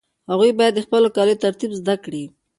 هغوی 0.31 0.51
باید 0.59 0.73
د 0.75 0.79
خپلو 0.85 1.07
کاليو 1.17 1.41
ترتیب 1.43 1.71
زده 1.79 1.95
کړي. 2.03 2.23